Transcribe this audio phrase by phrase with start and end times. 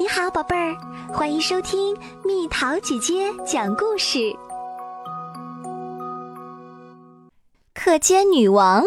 [0.00, 0.76] 你好，宝贝儿，
[1.12, 4.32] 欢迎收听蜜桃姐姐讲故事。
[7.74, 8.84] 课间女王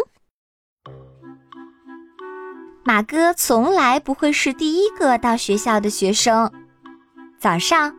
[2.82, 6.50] 马哥从来不会是第一个到学校的学生。
[7.38, 7.94] 早上，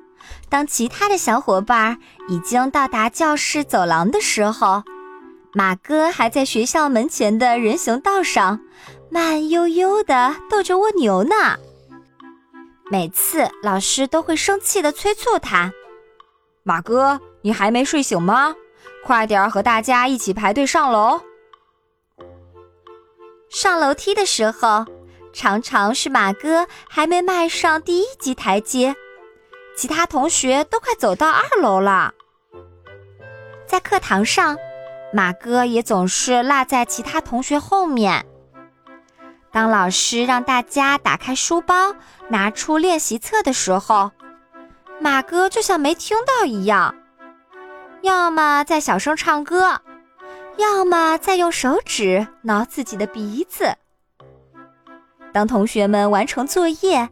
[0.50, 2.00] 当其他的小伙伴
[2.30, 4.82] 已经到达教室走廊的时候，
[5.54, 8.60] 马哥还在学校门前的人行道上
[9.12, 11.36] 慢悠悠地逗着蜗牛呢。
[12.92, 15.72] 每次老师都会生气地催促他
[16.64, 18.56] ：“马哥，你还没睡醒吗？
[19.04, 21.22] 快点和大家一起排队上楼。”
[23.50, 24.86] 上楼梯的时候，
[25.32, 28.96] 常常是马哥还没迈上第一级台阶，
[29.78, 32.14] 其他同学都快走到二楼了。
[33.66, 34.58] 在课堂上，
[35.14, 38.26] 马哥也总是落在其他同学后面。
[39.54, 41.94] 当老师让大家打开书包，
[42.28, 44.10] 拿出练习册的时候，
[45.00, 46.96] 马哥就像没听到一样，
[48.02, 49.80] 要么在小声唱歌，
[50.58, 53.76] 要么在用手指挠自己的鼻子。
[55.32, 57.10] 当同学们完成作业，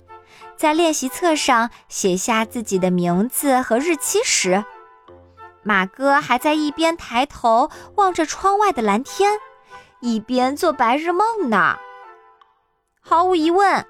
[0.58, 4.66] 在练习册上写下自己的名字和日期时，
[5.62, 9.34] 马哥还在一边抬头望着窗外的蓝天，
[10.00, 11.78] 一边做白日梦呢。
[13.04, 13.86] 毫无疑问，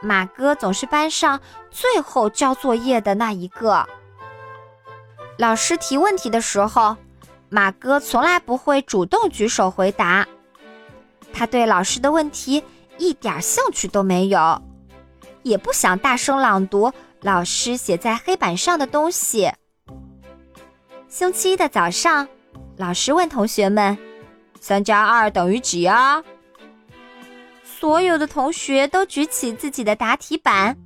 [0.00, 3.86] 马哥总是班上最后交作业的那一个。
[5.36, 6.96] 老师提问题的时候，
[7.50, 10.26] 马哥从来不会主动举手回答。
[11.32, 12.64] 他对老师的问题
[12.96, 14.62] 一点兴趣都没有，
[15.42, 19.52] 也不想大声朗读老师写在黑板上的东西。
[21.06, 22.26] 星期一的早上，
[22.76, 23.96] 老师问同学们
[24.58, 26.24] ：“三加二等于几啊？”
[27.78, 30.76] 所有的同学都举起自己的答题板，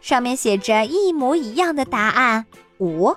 [0.00, 2.46] 上面写着一模一样的答案
[2.78, 3.14] 五。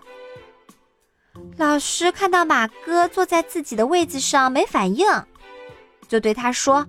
[1.58, 5.08] 老师看到马哥坐在自己的位子上没反应，
[6.08, 6.85] 就对他说：“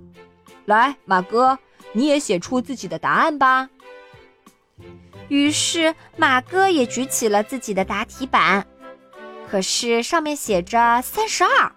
[0.66, 1.58] 来，马哥，
[1.92, 3.70] 你也写出自己的答案吧。”
[5.28, 8.66] 于是马哥也举起了自己的答题板，
[9.50, 11.72] 可是上面写着三十二。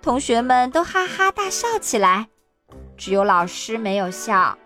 [0.00, 2.28] 同学们都哈哈大笑起来。
[2.98, 4.58] 只有老师没有笑。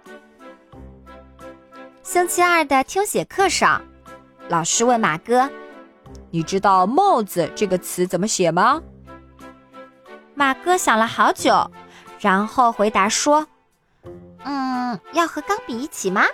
[2.02, 3.80] 星期二的听写课上，
[4.48, 5.48] 老师问马哥
[6.32, 8.82] ：“你知道‘帽子’这个词怎么写吗？”
[10.34, 11.70] 马哥想了好久，
[12.18, 13.46] 然后回答说
[14.44, 16.24] ：“嗯，要和钢笔一起吗？”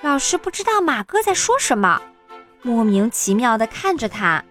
[0.00, 2.00] 老师不知道马哥在说什么，
[2.62, 4.42] 莫名其妙的看着他。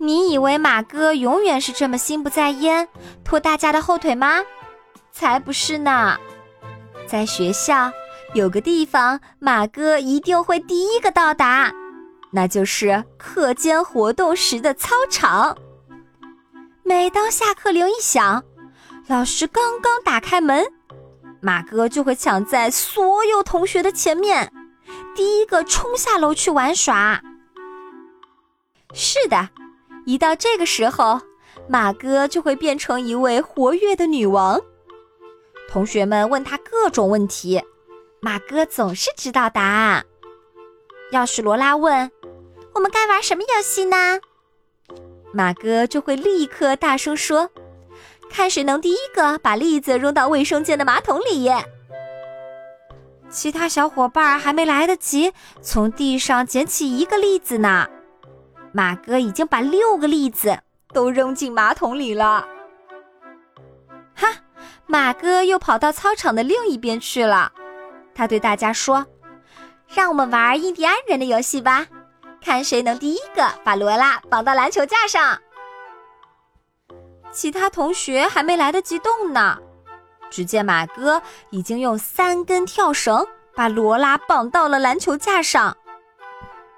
[0.00, 2.88] 你以为马哥永远是这么心不在焉，
[3.24, 4.44] 拖大家的后腿吗？
[5.10, 6.16] 才不是呢！
[7.08, 7.90] 在学校
[8.32, 11.72] 有个地方，马哥一定会第一个到达，
[12.30, 15.58] 那就是课间活动时的操场。
[16.84, 18.44] 每当下课铃一响，
[19.08, 20.64] 老师刚刚打开门，
[21.40, 24.52] 马哥就会抢在所有同学的前面，
[25.16, 27.20] 第一个冲下楼去玩耍。
[28.94, 29.48] 是的。
[30.08, 31.20] 一到这个时候，
[31.68, 34.58] 马哥就会变成一位活跃的女王。
[35.68, 37.62] 同学们问他各种问题，
[38.18, 40.06] 马哥总是知道答案。
[41.12, 42.10] 要是罗拉问
[42.72, 44.18] 我们该玩什么游戏呢，
[45.30, 47.50] 马哥就会立刻大声说
[48.32, 51.50] ：“看谁能第一个把栗子扔到卫生间的马桶里。”
[53.28, 57.86] 其他小伙伴还没来得及从地上捡起一个栗子呢。
[58.72, 60.58] 马哥已经把六个栗子
[60.92, 62.46] 都扔进马桶里了。
[64.14, 64.28] 哈，
[64.86, 67.52] 马哥又跑到操场的另一边去了。
[68.14, 69.06] 他对大家说
[69.88, 71.86] ：“让我们玩印第安人的游戏吧，
[72.40, 75.40] 看谁能第一个把罗拉绑到篮球架上。”
[77.30, 79.58] 其他同学还没来得及动呢，
[80.30, 85.76] 只见马哥已经用三根跳绳把罗拉绑到了篮球架上。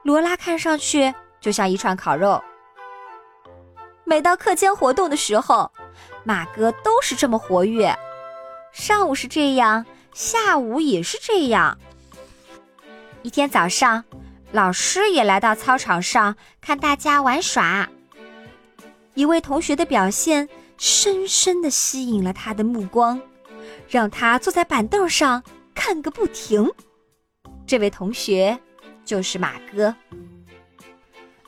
[0.02, 1.14] 罗拉看上去。
[1.40, 2.42] 就像一串烤肉。
[4.04, 5.70] 每到课间活动的时候，
[6.24, 7.96] 马哥都是这么活跃。
[8.72, 11.78] 上午是这样，下午也是这样。
[13.22, 14.04] 一天早上，
[14.52, 17.88] 老师也来到操场上看大家玩耍。
[19.14, 20.48] 一位同学的表现
[20.78, 23.20] 深深的吸引了他的目光，
[23.88, 25.42] 让他坐在板凳上
[25.74, 26.70] 看个不停。
[27.66, 28.58] 这位同学
[29.04, 29.94] 就是马哥。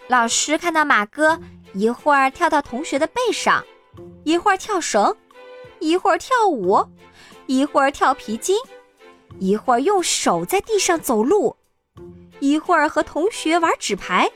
[0.08, 1.38] 老师看到马哥
[1.72, 3.64] 一会儿跳到同学的背上，
[4.24, 5.16] 一会儿跳绳，
[5.78, 6.84] 一会儿跳舞，
[7.46, 8.56] 一会儿跳皮筋，
[9.38, 11.56] 一会儿用手在地上走路，
[12.40, 14.30] 一会儿和同学玩纸牌，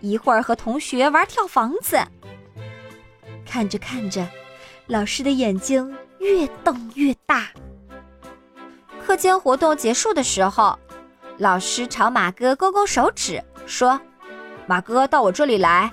[0.00, 1.98] 一会儿和同学玩跳房子。
[3.44, 4.26] 看着看着，
[4.86, 7.48] 老师的眼睛越瞪越大。
[9.04, 10.78] 课间活动结束的时候，
[11.36, 14.00] 老师朝马哥勾勾手指，说
[14.66, 15.90] ：“马哥，到我这里来。”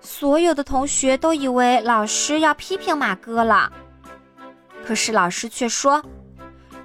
[0.00, 3.72] 所有的同学都以为老师要批评马哥了，
[4.84, 6.02] 可是老师却说：“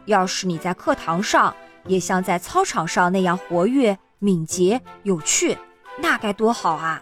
[0.06, 5.58] 要是你在课堂上也像在操场上那样活跃、敏捷、有趣，
[5.98, 7.02] 那该多好啊！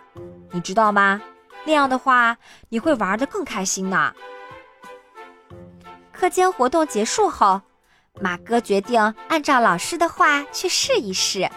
[0.52, 1.22] 你知道吗？
[1.66, 2.38] 那样的话，
[2.70, 4.14] 你会玩得更开心呢。”
[6.14, 7.62] 课间活动结束后，
[8.22, 11.50] 马哥决定按照老师的话去试一试。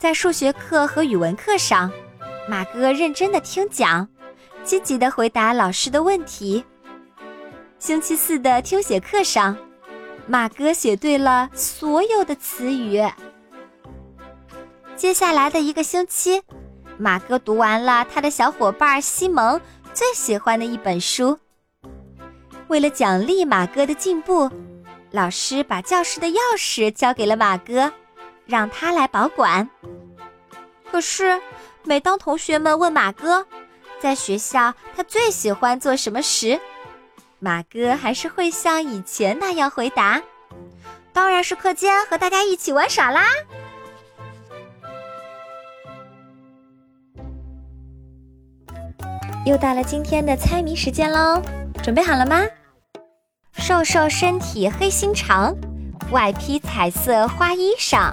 [0.00, 1.92] 在数学课和语文课上，
[2.48, 4.08] 马哥认真的听讲，
[4.64, 6.64] 积极的回答老师的问题。
[7.78, 9.54] 星期四的听写课上，
[10.26, 13.06] 马哥写对了所有的词语。
[14.96, 16.42] 接下来的一个星期，
[16.96, 19.60] 马哥读完了他的小伙伴西蒙
[19.92, 21.38] 最喜欢的一本书。
[22.68, 24.50] 为了奖励马哥的进步，
[25.10, 27.92] 老师把教室的钥匙交给了马哥，
[28.50, 29.70] 让他来保管。
[30.90, 31.40] 可是，
[31.84, 33.46] 每当同学们问马哥，
[34.00, 36.60] 在学校他最喜欢做什么时，
[37.38, 40.20] 马哥还是会像以前那样回答
[41.14, 43.24] ：“当然是课间和大家一起玩耍啦。”
[49.46, 51.40] 又到了今天的猜谜时间喽，
[51.82, 52.42] 准备好了吗？
[53.52, 55.56] 瘦瘦身体黑心肠，
[56.10, 58.12] 外披彩色花衣裳，